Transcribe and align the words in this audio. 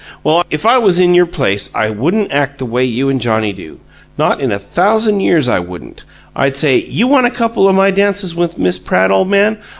Well, 0.23 0.45
if 0.49 0.65
I 0.65 0.79
was 0.79 0.97
in 0.97 1.13
YOUR 1.13 1.27
place 1.27 1.69
I 1.75 1.91
wouldn't 1.91 2.31
act 2.33 2.57
the 2.57 2.65
way 2.65 2.83
you 2.83 3.07
and 3.09 3.21
Johnnie 3.21 3.53
do 3.53 3.79
not 4.17 4.41
in 4.41 4.51
a 4.51 4.57
thousand 4.57 5.19
years 5.19 5.47
I 5.47 5.59
wouldn't! 5.59 6.03
I'd 6.35 6.57
say, 6.57 6.79
'You 6.79 7.05
want 7.05 7.27
a 7.27 7.29
couple 7.29 7.67
o' 7.67 7.71
my 7.71 7.91
dances 7.91 8.35
with 8.35 8.57
Miss 8.57 8.79
Pratt, 8.79 9.11
ole 9.11 9.25
man? 9.25 9.59